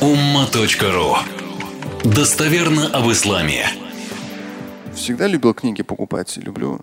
[0.00, 1.16] umma.ru
[2.04, 3.66] Достоверно об исламе.
[4.94, 6.80] Всегда любил книги покупать, люблю.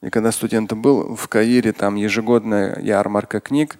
[0.00, 3.78] И когда студентом был, в Каире там ежегодная ярмарка книг,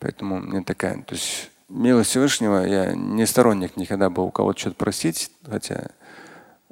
[0.00, 4.76] поэтому мне такая, то есть милость Всевышнего, я не сторонник никогда был у кого-то что-то
[4.76, 5.90] просить, хотя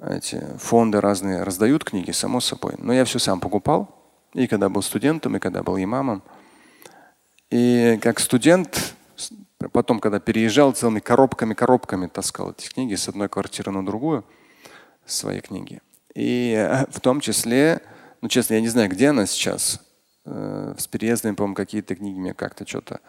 [0.02, 2.74] эти фонды разные раздают книги, само собой.
[2.78, 3.94] Но я все сам покупал,
[4.34, 6.24] и когда был студентом, и когда был имамом.
[7.50, 8.95] И как студент,
[9.68, 14.24] потом, когда переезжал, целыми коробками-коробками таскал эти книги с одной квартиры на другую,
[15.04, 15.80] свои книги.
[16.14, 17.82] И э, в том числе,
[18.22, 19.80] ну честно, я не знаю, где она сейчас.
[20.24, 23.00] Э, с переездами, по-моему, какие-то книги мне как-то что-то.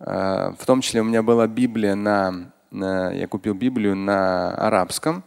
[0.00, 5.24] Э, в том числе у меня была Библия на, на я купил Библию на арабском.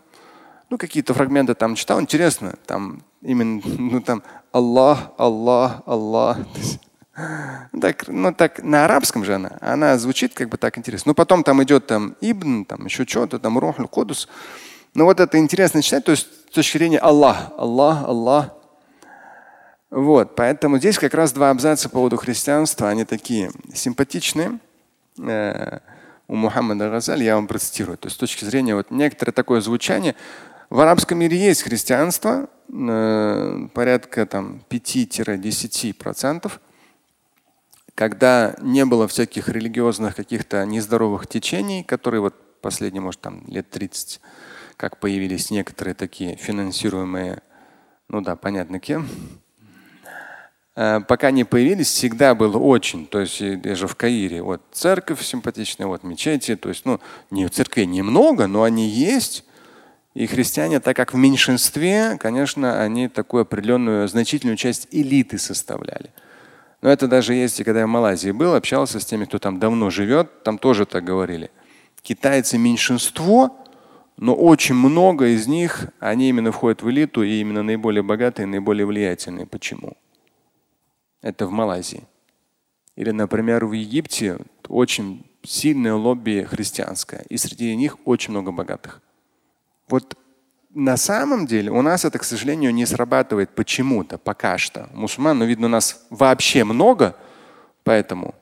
[0.70, 1.99] Ну, какие-то фрагменты там читал.
[2.01, 6.38] Интересно, там именно, ну там Аллах, Аллах, Аллах.
[7.13, 11.09] Так, ну так на арабском же она, она звучит как бы так интересно.
[11.09, 14.27] Но потом там идет там Ибн, там еще что-то, там Рухль Кудус.
[14.93, 18.49] Но вот это интересно читать, то есть с точки зрения Аллах, Аллах, Аллах.
[19.89, 24.59] Вот, поэтому здесь как раз два абзаца по поводу христианства, они такие симпатичные.
[25.20, 25.79] Э,
[26.29, 27.98] у Мухаммада Газаль я вам процитирую.
[27.98, 30.15] То есть с точки зрения вот некоторое такое звучание.
[30.70, 36.49] В арабском мире есть христианство, э, порядка там 5-10%
[38.02, 44.21] когда не было всяких религиозных каких-то нездоровых течений, которые вот последние, может, там лет 30,
[44.76, 47.44] как появились некоторые такие финансируемые,
[48.07, 49.07] ну да, понятно кем.
[50.76, 55.85] Э, пока не появились, всегда было очень, то есть даже в Каире, вот церковь симпатичная,
[55.85, 59.46] вот мечети, то есть, ну, не церквей немного, но они есть.
[60.16, 66.09] И христиане, так как в меньшинстве, конечно, они такую определенную значительную часть элиты составляли.
[66.81, 69.59] Но это даже есть, и когда я в Малайзии был, общался с теми, кто там
[69.59, 71.51] давно живет, там тоже так говорили.
[72.01, 73.56] Китайцы меньшинство,
[74.18, 78.85] но очень много из них, они именно входят в элиту и именно наиболее богатые, наиболее
[78.85, 79.45] влиятельные.
[79.45, 79.95] Почему?
[81.22, 82.03] Это в Малайзии.
[82.95, 89.01] Или, например, в Египте очень сильное лобби христианское, и среди них очень много богатых.
[89.88, 90.17] Вот
[90.73, 94.89] на самом деле у нас это, к сожалению, не срабатывает почему-то пока что.
[94.93, 97.15] Мусульман, ну, видно, у нас вообще много,
[97.83, 98.35] поэтому.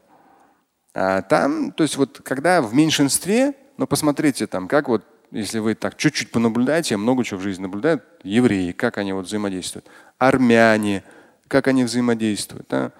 [0.93, 5.75] А там, то есть вот когда в меньшинстве, ну посмотрите там, как вот, если вы
[5.75, 9.87] так чуть-чуть понаблюдаете, я много чего в жизни наблюдаю, евреи, как они вот взаимодействуют,
[10.17, 11.03] армяне,
[11.47, 12.67] как они взаимодействуют.
[12.69, 12.91] Да?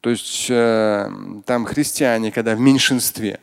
[0.00, 1.10] То есть э,
[1.46, 3.38] там христиане, когда в меньшинстве.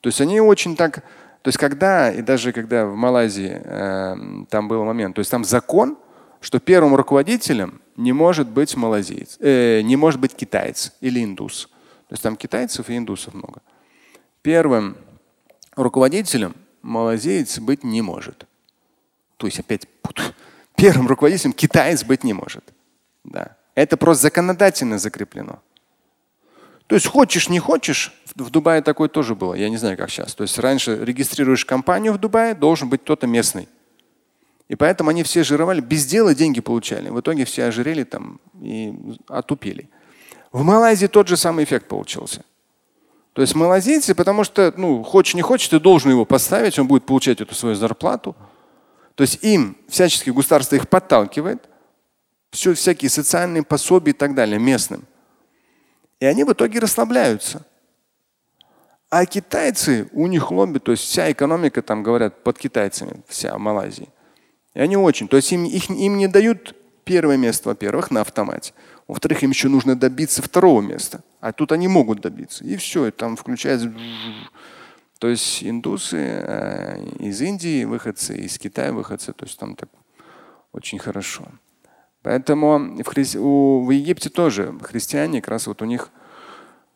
[0.00, 1.04] То есть они очень так,
[1.42, 5.44] то есть когда, и даже когда в Малайзии э, там был момент, то есть там
[5.44, 5.96] закон,
[6.40, 11.68] что первым руководителем не может быть малазиец, э, не может быть китаец или индус.
[12.08, 13.62] То есть там китайцев и индусов много.
[14.42, 14.96] Первым
[15.76, 18.46] руководителем малазиец быть не может.
[19.36, 19.86] То есть опять
[20.76, 22.64] первым руководителем китаец быть не может.
[23.24, 23.56] Да.
[23.74, 25.60] Это просто законодательно закреплено.
[26.90, 29.54] То есть хочешь, не хочешь, в Дубае такое тоже было.
[29.54, 30.34] Я не знаю, как сейчас.
[30.34, 33.68] То есть раньше регистрируешь компанию в Дубае, должен быть кто-то местный.
[34.66, 37.08] И поэтому они все жировали, без дела деньги получали.
[37.08, 38.92] В итоге все ожирели там и
[39.28, 39.88] отупели.
[40.50, 42.44] В Малайзии тот же самый эффект получился.
[43.34, 47.06] То есть малазийцы, потому что, ну, хочешь не хочешь, ты должен его поставить, он будет
[47.06, 48.34] получать эту свою зарплату.
[49.14, 51.68] То есть им всячески государство их подталкивает,
[52.50, 55.04] все всякие социальные пособия и так далее местным.
[56.20, 57.66] И они в итоге расслабляются.
[59.08, 63.58] А китайцы, у них лобби, то есть вся экономика, там говорят, под китайцами, вся в
[63.58, 64.08] Малайзии.
[64.74, 68.72] И они очень, то есть им, их, им не дают первое место, во-первых, на автомате.
[69.08, 71.24] Во-вторых, им еще нужно добиться второго места.
[71.40, 72.62] А тут они могут добиться.
[72.64, 73.92] И все, и там включается.
[75.18, 79.90] То есть индусы э, из Индии выходцы, из Китая выходцы, то есть там так
[80.72, 81.44] очень хорошо.
[82.22, 83.24] Поэтому в, хри...
[83.38, 83.84] у...
[83.84, 86.10] в Египте тоже христиане, как раз вот у них,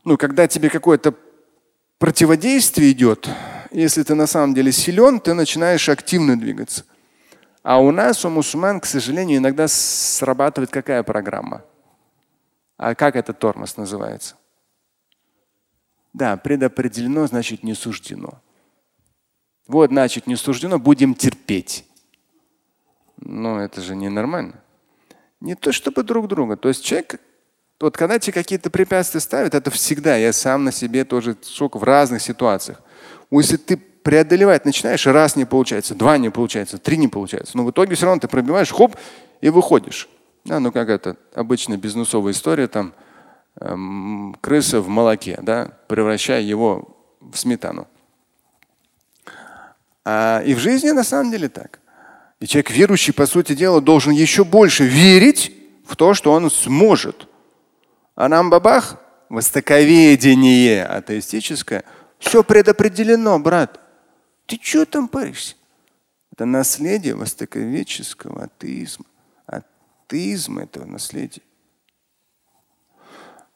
[0.05, 1.15] ну, когда тебе какое-то
[1.99, 3.29] противодействие идет,
[3.71, 6.85] если ты на самом деле силен, ты начинаешь активно двигаться.
[7.63, 11.65] А у нас, у мусульман, к сожалению, иногда срабатывает какая программа?
[12.77, 14.37] А как этот тормоз называется?
[16.13, 18.41] Да, предопределено, значит не суждено.
[19.67, 21.87] Вот, значит, не суждено, будем терпеть.
[23.17, 24.64] Но это же ненормально.
[25.45, 26.57] Не то чтобы друг друга.
[26.57, 27.21] То есть человек,
[27.79, 31.83] вот когда тебе какие-то препятствия ставят, это всегда, я сам на себе тоже шок в
[31.83, 32.81] разных ситуациях.
[33.31, 37.59] Если ты преодолевать начинаешь, раз не получается, два не получается, три не получается.
[37.59, 38.97] Но в итоге все равно ты пробиваешь, хоп,
[39.43, 40.09] и выходишь.
[40.47, 42.95] Да, ну как это, обычная бизнесовая история, там
[43.61, 47.87] эм, крыса в молоке, да, превращая его в сметану.
[50.07, 51.81] А, и в жизни на самом деле так.
[52.45, 55.51] И человек верующий, по сути дела, должен еще больше верить
[55.87, 57.27] в то, что он сможет.
[58.17, 59.01] А нам бабах,
[59.31, 61.85] востоковедение атеистическое,
[62.19, 63.81] все предопределено, брат.
[64.45, 65.55] Ты что там паришься?
[66.33, 69.07] Это наследие востоковедческого атеизма.
[69.47, 71.45] Атеизм– это наследие.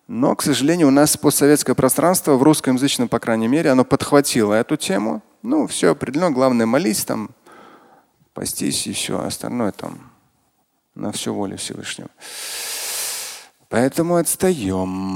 [0.06, 4.79] Но, к сожалению, у нас постсоветское пространство в русскоязычном, по крайней мере, оно подхватило эту
[4.79, 5.23] тему.
[5.43, 6.31] Ну, все определено.
[6.31, 7.29] Главное, молись там,
[8.38, 9.19] постись и все.
[9.19, 9.99] Остальное там
[10.94, 12.08] на всю волю Всевышнего.
[13.69, 15.14] Поэтому отстаем.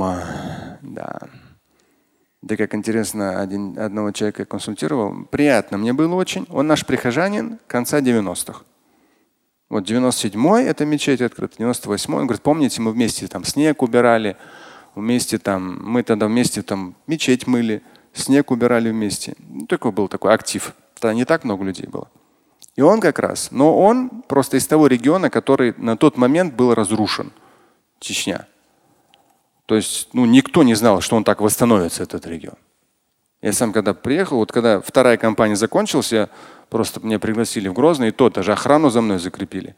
[0.83, 1.21] Да.
[2.43, 5.25] Да как интересно, один, одного человека консультировал.
[5.27, 6.49] Приятно мне было очень.
[6.51, 8.63] Он наш прихожанин конца 90-х.
[9.69, 12.15] Вот 97-й это мечеть открыта, 98-й.
[12.17, 14.37] Он говорит, помните, мы вместе там снег убирали,
[14.97, 17.83] вместе там, мы тогда вместе там мечеть мыли,
[18.13, 19.37] снег убирали вместе.
[19.39, 20.75] Ну, такой был такой актив.
[20.95, 22.11] Тогда не так много людей было.
[22.77, 26.75] И он как раз, но он просто из того региона, который на тот момент был
[26.75, 27.33] разрушен.
[28.01, 28.47] Чечня.
[29.67, 32.57] То есть ну, никто не знал, что он так восстановится, этот регион.
[33.43, 36.29] Я сам когда приехал, вот когда вторая кампания закончилась, я
[36.71, 39.75] просто меня пригласили в Грозный, и то даже охрану за мной закрепили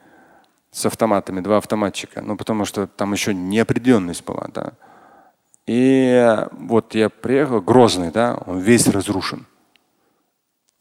[0.71, 2.21] с автоматами, два автоматчика.
[2.21, 4.49] Ну, потому что там еще неопределенность была.
[4.53, 4.73] Да.
[5.67, 9.47] И вот я приехал, Грозный, да, он весь разрушен.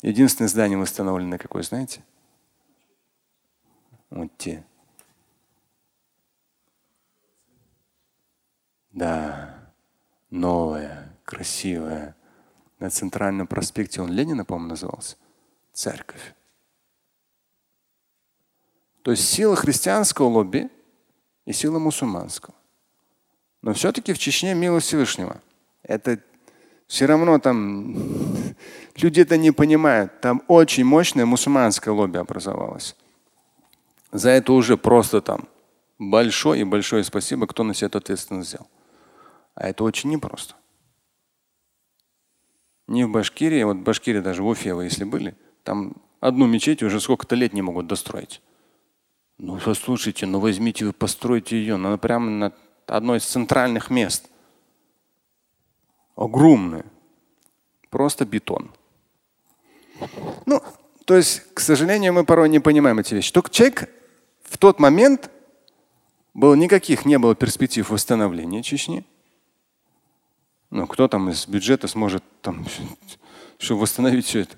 [0.03, 2.03] Единственное здание восстановлено какое, знаете?
[4.09, 4.65] Вот те.
[8.91, 9.71] Да,
[10.29, 12.17] новое, красивое.
[12.79, 15.15] На центральном проспекте он Ленина, по-моему, назывался.
[15.71, 16.35] Церковь.
[19.03, 20.69] То есть сила христианского лобби
[21.45, 22.55] и сила мусульманского.
[23.61, 25.41] Но все-таки в Чечне милость Всевышнего.
[25.81, 26.19] Это
[26.93, 27.95] все равно там
[28.97, 30.21] люди это не понимают.
[30.21, 32.95] Там очень мощное мусульманское лобби образовалось.
[34.11, 35.47] За это уже просто там
[35.97, 38.67] большое и большое спасибо, кто на себя эту ответственность взял.
[39.55, 40.53] А это очень непросто.
[42.87, 46.83] Не в Башкирии, вот в Башкирии даже в Уфе вы если были, там одну мечеть
[46.83, 48.39] уже сколько-то лет не могут достроить.
[49.39, 52.53] Ну послушайте, ну возьмите вы, постройте ее, ну, она прямо на
[52.85, 54.29] одно из центральных мест.
[56.15, 56.85] Огромное.
[57.89, 58.71] Просто бетон.
[60.45, 60.61] Ну,
[61.05, 63.31] то есть, к сожалению, мы порой не понимаем эти вещи.
[63.31, 63.89] Только человек
[64.43, 65.29] в тот момент
[66.33, 69.05] было никаких не было перспектив восстановления Чечни.
[70.69, 72.65] Ну, кто там из бюджета сможет там,
[73.57, 74.55] чтобы восстановить все это?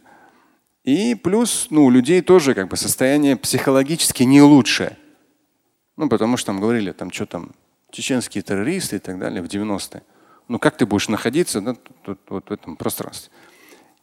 [0.84, 4.98] И плюс, ну, у людей тоже как бы состояние психологически не лучшее.
[5.98, 7.56] Ну, потому что там говорили, там что там,
[7.90, 10.04] чеченские террористы и так далее в 90-е.
[10.48, 13.32] Ну как ты будешь находиться да, тут, вот в этом пространстве?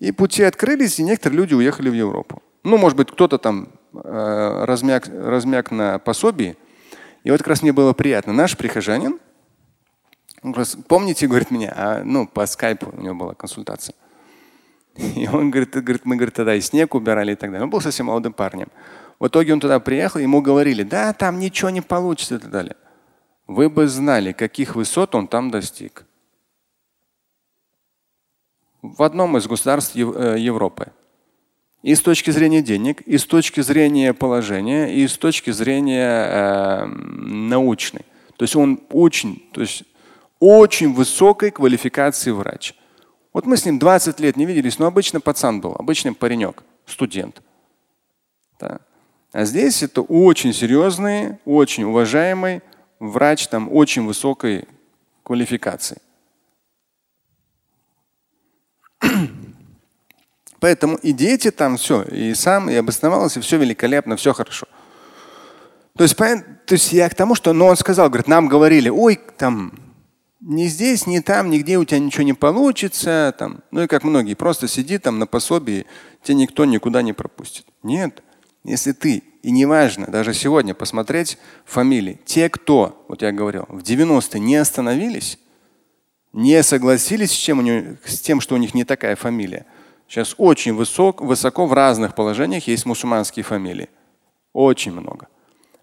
[0.00, 2.42] И пути открылись, и некоторые люди уехали в Европу.
[2.64, 6.56] Ну, может быть, кто-то там э, размяк, размяк на пособии.
[7.24, 8.32] И вот как раз мне было приятно.
[8.32, 9.20] Наш прихожанин,
[10.88, 13.94] помните, говорит меня, а, ну, по скайпу у него была консультация.
[14.96, 17.64] И он говорит, говорит, мы говорит, тогда и снег убирали и так далее.
[17.64, 18.68] Он был совсем молодым парнем.
[19.18, 22.76] В итоге он туда приехал, ему говорили, да, там ничего не получится и так далее
[23.46, 26.04] вы бы знали, каких высот он там достиг.
[28.82, 30.92] В одном из государств э, Европы.
[31.82, 36.86] И с точки зрения денег, и с точки зрения положения, и с точки зрения э,
[36.86, 38.04] научной.
[38.36, 39.84] То есть он очень, то есть
[40.38, 42.74] очень высокой квалификации врач.
[43.32, 47.42] Вот мы с ним 20 лет не виделись, но обычно пацан был, обычный паренек, студент.
[48.60, 48.80] Да.
[49.32, 52.60] А здесь это очень серьезный, очень уважаемый,
[52.98, 54.68] врач там очень высокой
[55.22, 55.98] квалификации.
[60.62, 64.68] Поэтому и дети там все, и сам, и обосновался, все великолепно, все хорошо.
[65.96, 69.18] То есть, то есть я к тому, что ну, он сказал, говорит, нам говорили, ой,
[69.36, 69.72] там
[70.38, 73.34] ни здесь, ни там, нигде у тебя ничего не получится.
[73.36, 73.64] Там.
[73.72, 75.84] Ну и как многие, просто сиди там на пособии,
[76.22, 77.66] тебя никто никуда не пропустит.
[77.82, 78.22] Нет.
[78.62, 82.20] Если ты и неважно, даже сегодня посмотреть фамилии.
[82.24, 85.40] Те, кто, вот я говорил, в 90-е не остановились,
[86.32, 89.66] не согласились с, чем у них, с тем, что у них не такая фамилия.
[90.12, 93.88] Сейчас очень высок, высоко в разных положениях есть мусульманские фамилии.
[94.52, 95.26] Очень много.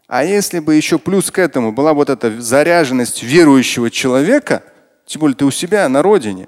[0.06, 4.62] А если бы еще плюс к этому была вот эта заряженность верующего человека,
[5.08, 6.48] тем более ты у себя на родине,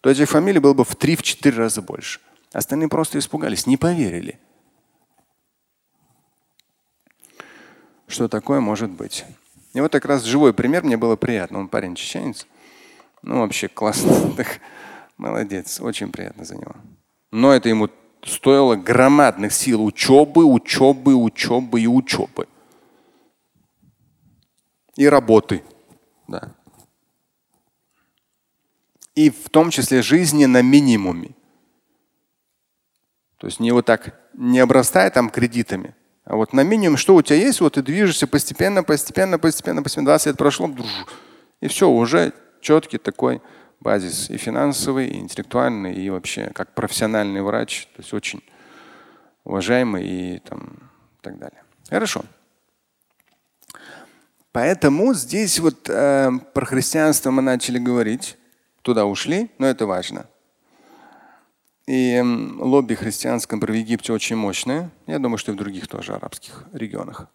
[0.00, 2.18] то этих фамилий было бы в 3-4 раза больше.
[2.52, 4.40] Остальные просто испугались, не поверили.
[8.08, 9.24] что такое может быть.
[9.74, 11.60] И вот как раз живой пример мне было приятно.
[11.60, 12.48] Он парень чеченец.
[13.22, 14.34] Ну, вообще классно.
[15.16, 15.80] Молодец.
[15.80, 16.74] Очень приятно за него.
[17.32, 17.88] Но это ему
[18.22, 22.46] стоило громадных сил учебы, учебы, учебы и учебы.
[24.96, 25.64] И работы.
[26.28, 26.54] Да.
[29.14, 31.30] И в том числе жизни на минимуме.
[33.38, 37.22] То есть не вот так, не обрастая там кредитами, а вот на минимум, что у
[37.22, 40.70] тебя есть, вот ты движешься постепенно, постепенно, постепенно, постепенно, 20 лет прошло,
[41.60, 43.42] и все, уже четкий такой
[43.82, 48.42] базис и финансовый, и интеллектуальный, и вообще как профессиональный врач, то есть очень
[49.44, 51.62] уважаемый и там, так далее.
[51.90, 52.22] Хорошо.
[54.52, 58.36] Поэтому здесь вот э, про христианство мы начали говорить,
[58.82, 60.26] туда ушли, но это важно.
[61.86, 64.90] И э, лобби христианском в Египте очень мощное.
[65.06, 67.28] Я думаю, что и в других тоже арабских регионах.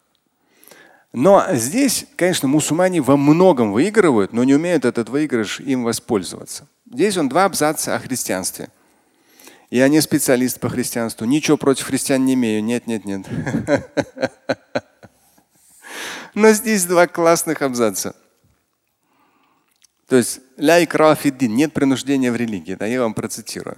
[1.14, 6.68] Но здесь, конечно, мусульмане во многом выигрывают, но не умеют этот выигрыш им воспользоваться.
[6.92, 8.70] Здесь он два абзаца о христианстве.
[9.70, 12.64] Я не специалист по христианству, ничего против христиан не имею.
[12.64, 13.26] Нет, нет, нет.
[16.34, 18.16] Но здесь два классных абзаца.
[20.08, 22.76] То есть ля икрафиддин, нет принуждения в религии.
[22.76, 23.78] Да, я вам процитирую.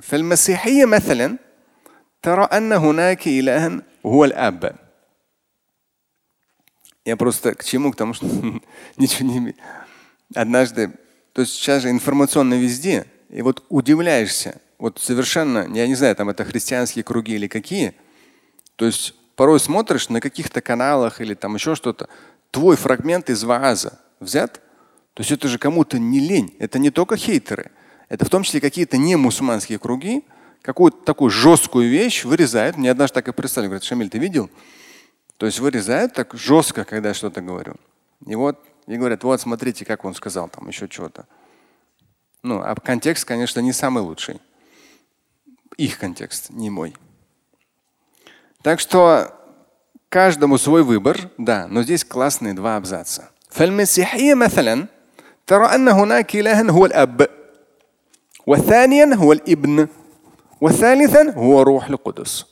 [7.06, 7.92] Я просто к чему?
[7.92, 8.26] К тому, что
[8.98, 9.56] ничего не
[10.36, 10.92] Однажды,
[11.34, 16.30] то есть сейчас же информационно везде, и вот удивляешься, вот совершенно, я не знаю, там
[16.30, 17.96] это христианские круги или какие,
[18.76, 22.10] то есть порой смотришь на каких-то каналах или там еще что-то,
[22.52, 24.62] твой фрагмент из вааза взят,
[25.14, 27.72] то есть это же кому-то не лень, это не только хейтеры,
[28.08, 30.24] это в том числе какие-то не мусульманские круги,
[30.62, 32.78] какую-то такую жесткую вещь вырезают.
[32.78, 34.50] Мне однажды так и представили, говорят, Шамиль, ты видел?
[35.39, 37.75] То есть вырезают так жестко, когда я что-то говорю.
[38.27, 41.27] И вот, и говорят, вот смотрите, как он сказал там еще что-то.
[42.43, 44.41] Ну, а контекст, конечно, не самый лучший.
[45.77, 46.95] Их контекст, не мой.
[48.63, 49.35] Так что
[50.09, 53.31] каждому свой выбор, да, но здесь классные два абзаца.
[53.55, 54.87] فالمسيحية مثلا
[55.47, 57.29] ترى أن هناك إلها هو الأب
[58.47, 59.89] وثانيا هو الابن
[60.61, 62.47] وثالثا هو روح القدس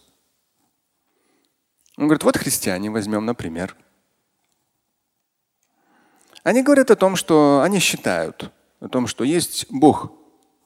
[1.97, 3.77] он говорит, вот христиане, возьмем, например.
[6.43, 10.13] Они говорят о том, что они считают, о том, что есть Бог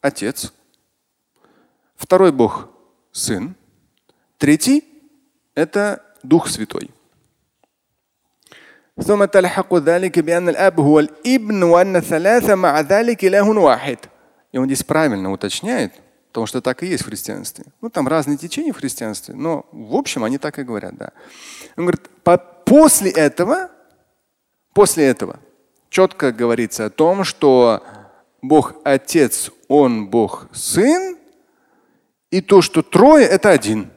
[0.00, 0.52] Отец,
[1.97, 2.71] второй Бог
[3.12, 3.54] Сын,
[4.38, 6.90] третий – это Дух Святой.
[8.99, 13.99] ثم تلحق ذلك بأن الأب هو الابن وأن ثلاثة مع ذلك إله واحد.
[14.52, 16.00] И он здесь правильно уточняет –
[16.31, 17.65] Потому что так и есть в христианстве.
[17.81, 21.11] Ну, там разные течения в христианстве, но в общем они так и говорят, да.
[21.75, 23.69] Он говорит, по после этого,
[24.73, 25.39] после этого
[25.89, 27.83] четко говорится о том, что
[28.41, 31.17] Бог Отец, Он Бог Сын,
[32.29, 33.91] и то, что трое, это один.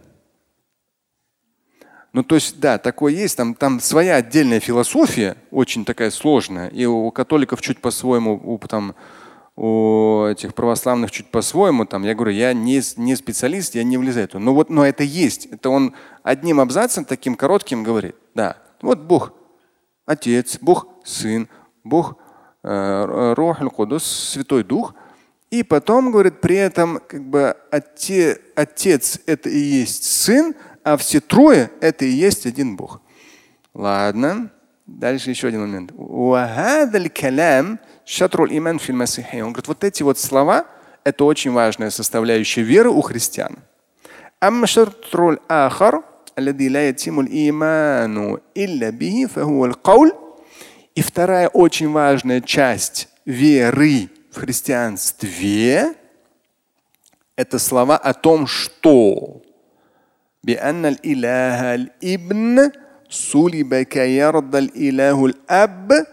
[2.13, 6.85] Ну, то есть, да, такое есть, там, там своя отдельная философия, очень такая сложная, и
[6.85, 8.97] у католиков чуть по-своему, у там,
[9.57, 11.85] у этих православных чуть по-своему.
[11.85, 14.29] Там, я говорю, я не, не специалист, я не влезаю.
[14.35, 15.47] Но вот, но это есть.
[15.47, 18.17] Это он одним абзацем таким коротким говорит.
[18.35, 19.33] Да, вот Бог
[20.07, 21.49] Отец, Бог Сын,
[21.83, 22.19] Бог
[22.63, 24.95] э, Рох Кудус, Святой Дух.
[25.51, 31.21] И потом, говорит, при этом как бы отец, отец это и есть Сын, а все
[31.21, 33.01] трое это и есть один Бог.
[33.73, 34.51] Ладно.
[34.87, 35.93] Дальше еще один момент
[38.06, 43.02] Шатруль иман филь Он говорит, вот эти вот слова – это очень важная составляющая веры у
[43.02, 43.58] христиан.
[44.44, 46.04] أما الشطر الآخر
[46.38, 50.14] الذي لا يتم الإيمان إلا به فهو القول
[50.96, 59.42] И вторая очень важная часть веры в христианстве – это слова о том, что
[60.44, 62.72] بأن الإله الابن
[63.10, 66.06] صلب كيرضى الإله الأب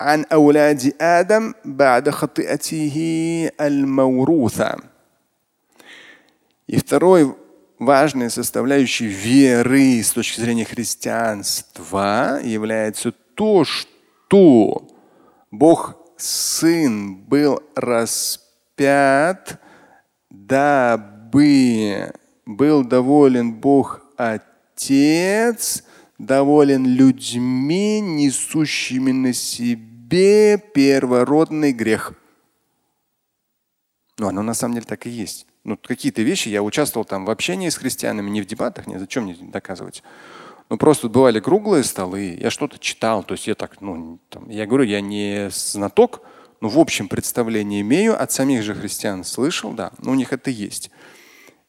[0.00, 4.76] عن أولاد آدم بعد خطيئته الموروثة.
[6.68, 7.34] И второй
[7.78, 14.88] важной составляющей веры с точки зрения христианства является то, что
[15.50, 19.60] Бог Сын был распят,
[20.30, 22.12] дабы
[22.46, 25.82] был доволен Бог Отец,
[26.17, 32.13] доволен людьми, несущими на себе первородный грех.
[34.17, 35.45] Ну, оно на самом деле так и есть.
[35.63, 39.25] Ну, какие-то вещи, я участвовал там в общении с христианами, не в дебатах, не зачем
[39.25, 40.01] мне доказывать.
[40.69, 44.65] Ну, просто бывали круглые столы, я что-то читал, то есть я так, ну, там, я
[44.65, 46.21] говорю, я не знаток,
[46.61, 50.49] но в общем представление имею, от самих же христиан слышал, да, но у них это
[50.49, 50.89] есть.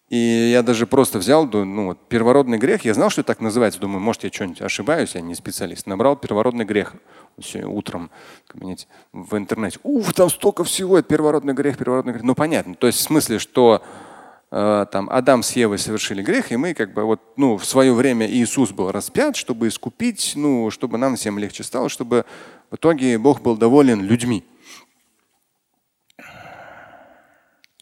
[0.08, 3.78] И я даже просто взял, ну, вот, первородный грех, я знал, что это так называется.
[3.78, 5.86] Думаю, может, я что-нибудь ошибаюсь, я не специалист.
[5.86, 6.94] Набрал первородный грех
[7.42, 8.10] сегодня утром
[8.52, 8.76] в
[9.12, 9.78] в интернете.
[9.82, 12.24] Уф, там столько всего, это первородный грех, первородный грех.
[12.24, 12.74] Ну, понятно.
[12.74, 13.82] То есть в смысле, что
[14.50, 17.92] э, там Адам с Евой совершили грех, и мы как бы вот, ну, в свое
[17.92, 22.24] время Иисус был распят, чтобы искупить, ну, чтобы нам всем легче стало, чтобы
[22.70, 24.42] в итоге Бог был доволен людьми.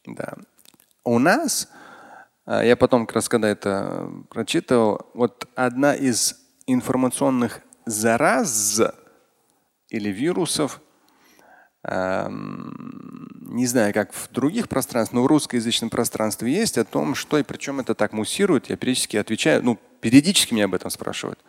[0.05, 0.35] Да.
[1.05, 1.69] У нас
[2.47, 8.81] я потом, как раз когда это прочитал, вот одна из информационных зараз
[9.89, 10.81] или вирусов,
[11.83, 17.43] не знаю, как в других пространствах, но в русскоязычном пространстве есть о том, что и
[17.43, 18.69] причем это так муссирует.
[18.69, 21.39] Я периодически отвечаю, ну, периодически меня об этом спрашивают.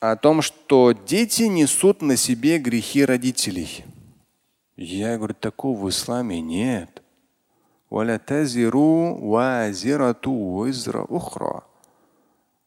[0.00, 3.84] О том, что дети несут на себе грехи родителей.
[4.76, 7.02] Я говорю, такого в исламе нет.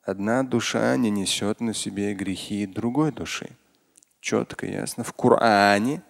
[0.02, 3.50] Одна душа не несет на себе грехи другой души.
[4.22, 5.04] Четко, ясно.
[5.04, 6.02] В Коране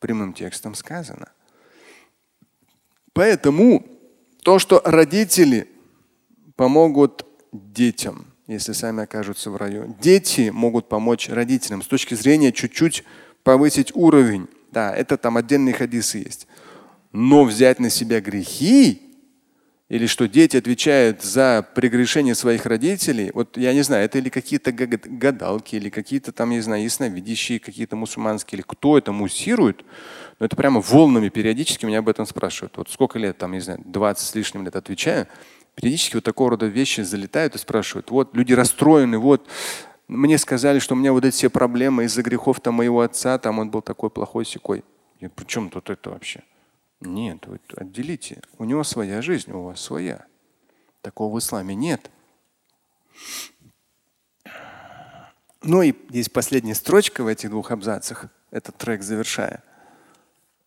[0.00, 1.28] прямым текстом сказано.
[3.14, 3.86] Поэтому
[4.42, 5.66] то, что родители
[6.56, 13.04] помогут детям, если сами окажутся в раю, дети могут помочь родителям с точки зрения чуть-чуть
[13.42, 14.46] повысить уровень.
[14.72, 16.46] Да, это там отдельные хадисы есть.
[17.12, 19.02] Но взять на себя грехи,
[19.88, 24.70] или что дети отвечают за прегрешение своих родителей, вот я не знаю, это или какие-то
[24.70, 29.84] гадалки, или какие-то там, не знаю, ясновидящие, какие-то мусульманские, или кто это муссирует,
[30.38, 32.76] но это прямо волнами периодически меня об этом спрашивают.
[32.76, 35.26] Вот сколько лет, там, не знаю, 20 с лишним лет отвечаю,
[35.74, 38.10] периодически вот такого рода вещи залетают и спрашивают.
[38.10, 39.48] Вот люди расстроены, вот
[40.06, 43.58] мне сказали, что у меня вот эти все проблемы из-за грехов там моего отца, там
[43.58, 44.84] он был такой плохой секой.
[45.18, 46.42] При чем тут это вообще?
[47.01, 48.41] Нет, вы отделите.
[48.57, 50.25] У него своя жизнь, у вас своя.
[51.01, 52.09] Такого в исламе нет.
[55.61, 58.25] Ну и здесь последняя строчка в этих двух абзацах.
[58.51, 59.63] Этот трек завершая.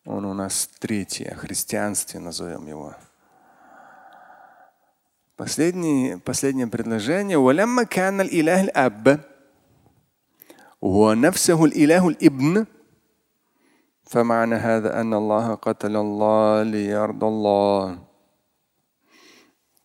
[0.05, 2.95] Он у нас третий, о христианстве назовем его.
[5.35, 7.37] Последнее, последнее предложение.
[7.37, 9.19] ولما كان الإله الأب
[10.81, 12.65] ونفسه الإله الابن
[14.11, 17.99] فمعنى هذا أن الله قتل الله ليرضى الله.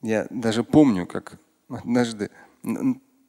[0.03, 2.31] Я даже помню, как однажды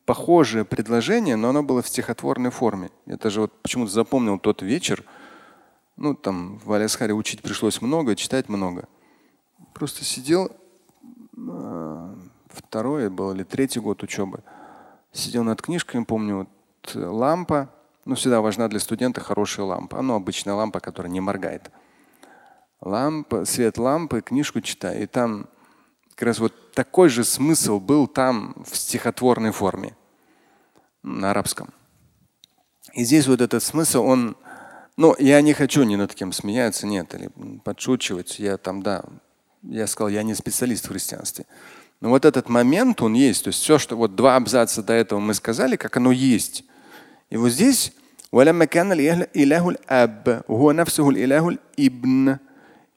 [0.05, 2.89] похожее предложение, но оно было в стихотворной форме.
[3.05, 5.03] Я даже вот почему-то запомнил тот вечер.
[5.95, 8.87] Ну, там в Алясхаре учить пришлось много, читать много.
[9.73, 10.51] Просто сидел,
[11.37, 12.15] а,
[12.47, 14.43] второй был или третий год учебы.
[15.11, 17.69] Сидел над книжками, помню, вот лампа,
[18.08, 20.00] ну, всегда важна для студента хорошая лампа.
[20.00, 21.70] Ну, обычная лампа, которая не моргает.
[22.80, 25.02] Лампа, свет лампы, книжку читаю.
[25.02, 25.46] И там
[26.14, 29.94] как раз вот такой же смысл был там в стихотворной форме
[31.02, 31.68] на арабском.
[32.94, 34.38] И здесь вот этот смысл, он,
[34.96, 37.30] ну, я не хочу ни над кем смеяться, нет, или
[37.62, 38.38] подшучивать.
[38.38, 39.04] Я там, да,
[39.62, 41.44] я сказал, я не специалист в христианстве.
[42.00, 43.44] Но вот этот момент, он есть.
[43.44, 46.64] То есть все, что вот два абзаца до этого мы сказали, как оно есть.
[47.30, 47.92] И вот здесь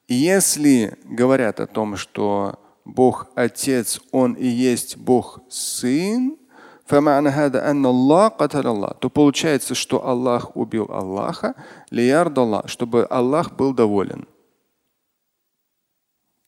[0.07, 6.37] если говорят о том, что Бог Отец, Он и есть Бог Сын,
[8.99, 11.55] то получается, что Аллах убил Аллаха,
[12.67, 14.27] чтобы Аллах был доволен.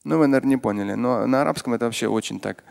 [0.03, 2.65] Ну, вы, наверное, не поняли, но на арабском это вообще очень так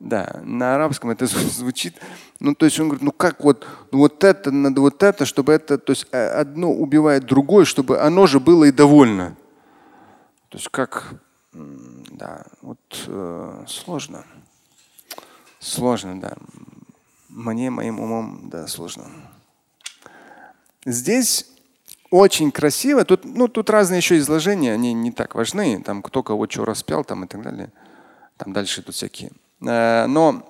[0.00, 1.94] да, на арабском это звучит.
[2.40, 5.52] Ну, то есть он говорит, ну как вот, ну вот это, надо вот это, чтобы
[5.52, 9.36] это, то есть э, одно убивает другое, чтобы оно же было и довольно.
[10.48, 11.14] То есть как,
[11.52, 14.24] да, вот э, сложно.
[15.60, 16.34] Сложно, да.
[17.28, 19.04] Мне, моим умом, да, сложно.
[20.86, 21.46] Здесь
[22.10, 23.04] очень красиво.
[23.04, 25.82] Тут, ну, тут разные еще изложения, они не так важны.
[25.82, 27.70] Там кто кого что распял там и так далее.
[28.38, 30.42] Там дальше тут всякие но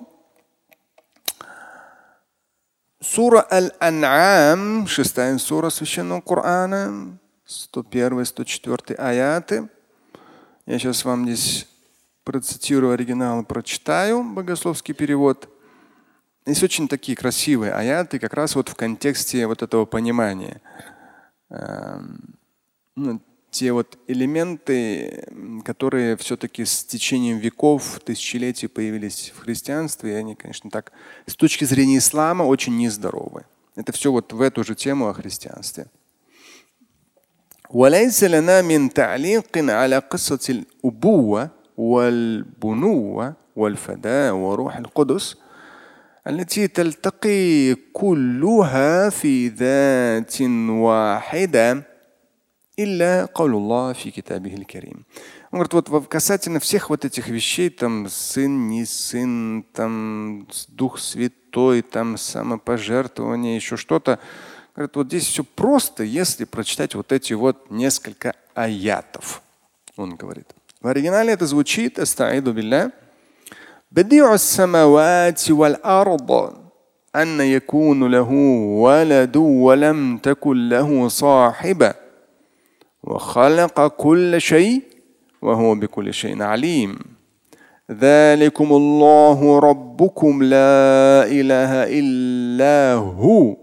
[3.01, 9.69] сура Аль-Ан'ам, шестая сура Священного Корана, 101-104 аяты.
[10.65, 11.67] Я сейчас вам здесь
[12.23, 15.49] процитирую оригинал, прочитаю богословский перевод.
[16.45, 20.61] Есть очень такие красивые аяты, как раз вот в контексте вот этого понимания.
[21.49, 22.35] Эм,
[22.95, 25.24] ну, те вот элементы,
[25.64, 30.92] которые все-таки с течением веков, тысячелетий появились в христианстве, и они, конечно, так
[31.26, 33.44] с точки зрения ислама очень нездоровы.
[33.74, 35.86] Это все вот в эту же тему о христианстве.
[37.70, 45.36] وليس لنا من تعليق على قصة الأبوة والبنوة والفداء وروح القدس
[46.26, 51.89] التي تلتقي كلها في ذات واحدة
[52.80, 55.04] إلا قول الله في كتابه الكريم.
[55.52, 61.82] Он говорит, вот касательно всех вот этих вещей, там сын, не сын, там дух святой,
[61.82, 64.18] там самопожертвование, еще что-то.
[64.74, 69.40] Говорит, вот здесь все просто, если прочитать вот эти вот несколько аятов.
[69.96, 70.52] Он говорит.
[70.82, 72.92] В оригинале это звучит, астаиду билля.
[73.90, 76.30] بديع السماوات والأرض
[77.16, 78.30] أن يكون له
[78.82, 81.99] ولد ولم تكن له صاحبة
[83.03, 84.81] وخلق كل شيء
[85.41, 86.99] وهو بكل شيء عليم.
[87.91, 93.55] ذلكم الله ربكم لا إله إلا هو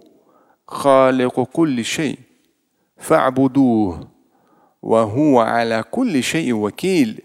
[0.68, 2.18] خالق كل شيء
[2.96, 4.08] فاعبدوه
[4.82, 7.20] وهو على كل شيء وكيل.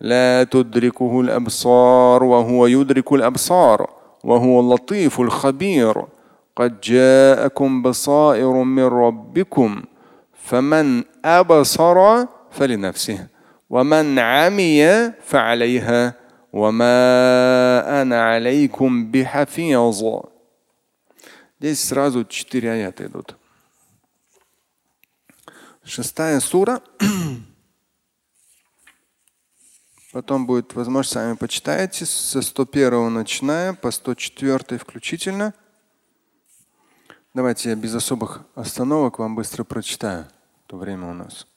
[0.00, 3.90] لا تدركه الأبصار وهو يدرك الأبصار
[4.24, 6.04] وهو اللطيف الخبير.
[6.56, 9.82] قد جاءكم بصائر من ربكم
[10.49, 13.27] فمن ابصر فلنفسه
[13.69, 16.13] ومن عمي فعليها
[16.53, 20.03] وما انا عليكم بحفيظ
[21.59, 23.37] Здесь сразу четыре аята идут.
[25.83, 26.81] Шестая сура.
[30.11, 35.53] Потом будет возможность, сами почитаете, со 101 начиная по 104 включительно.
[37.33, 40.27] Давайте я без особых остановок вам быстро прочитаю.
[40.70, 41.48] То время у нас.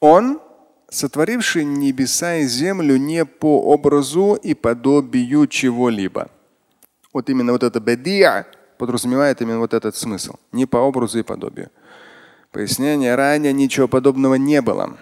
[0.00, 0.40] Он,
[0.88, 6.30] сотворивший небеса и землю не по образу и подобию чего-либо.
[7.12, 8.46] Вот именно вот это бадия
[8.78, 10.36] подразумевает именно вот этот смысл.
[10.50, 11.68] Не по образу и подобию.
[12.52, 13.14] Пояснение.
[13.14, 14.96] Ранее ничего подобного не было.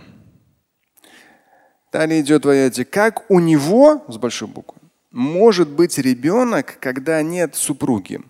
[1.92, 2.84] Далее идет в аяте.
[2.84, 4.80] Как у него, с большой буквы,
[5.12, 8.20] может быть ребенок, когда нет супруги?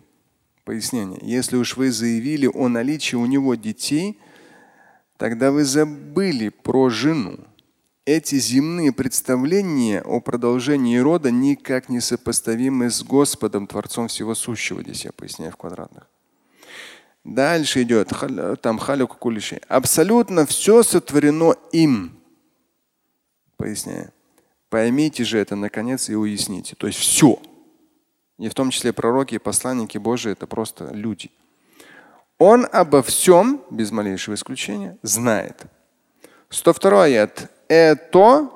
[0.71, 1.19] Пояснение.
[1.21, 4.21] Если уж вы заявили о наличии у него детей,
[5.17, 7.41] тогда вы забыли про жену.
[8.05, 14.81] Эти земные представления о продолжении рода никак не сопоставимы с Господом, Творцом всего сущего.
[14.81, 16.07] Здесь я поясняю в квадратных.
[17.25, 18.13] Дальше идет
[18.63, 19.61] там халюк кулиши.
[19.67, 22.17] Абсолютно все сотворено им
[23.57, 24.13] поясняю.
[24.69, 26.77] Поймите же это наконец и уясните.
[26.77, 27.43] То есть все.
[28.41, 31.31] И в том числе пророки и посланники Божии это просто люди.
[32.39, 35.67] Он обо всем, без малейшего исключения, знает.
[36.49, 37.51] 102 аят.
[37.69, 38.49] Это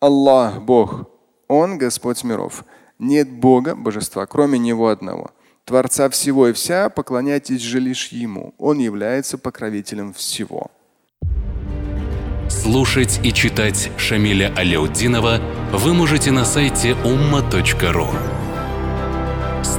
[0.00, 1.10] Аллах, Бог.
[1.48, 2.64] Он Господь миров.
[3.00, 5.32] Нет Бога, божества, кроме Него одного.
[5.64, 8.54] Творца всего и вся, поклоняйтесь же лишь Ему.
[8.56, 10.70] Он является покровителем всего.
[12.48, 15.40] Слушать и читать Шамиля Аляутдинова
[15.72, 18.06] вы можете на сайте umma.ru.